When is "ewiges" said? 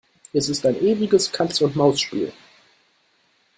0.83-1.31